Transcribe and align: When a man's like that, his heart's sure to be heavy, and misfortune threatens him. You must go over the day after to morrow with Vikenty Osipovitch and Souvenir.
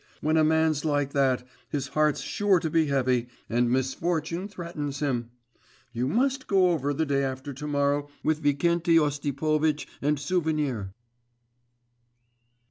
When 0.19 0.35
a 0.35 0.43
man's 0.43 0.83
like 0.83 1.13
that, 1.13 1.45
his 1.69 1.89
heart's 1.89 2.21
sure 2.21 2.59
to 2.61 2.71
be 2.71 2.87
heavy, 2.87 3.27
and 3.47 3.69
misfortune 3.69 4.47
threatens 4.47 4.99
him. 4.99 5.29
You 5.93 6.07
must 6.07 6.47
go 6.47 6.71
over 6.71 6.91
the 6.91 7.05
day 7.05 7.23
after 7.23 7.53
to 7.53 7.67
morrow 7.67 8.09
with 8.23 8.41
Vikenty 8.41 8.97
Osipovitch 8.97 9.87
and 10.01 10.19
Souvenir. 10.19 10.95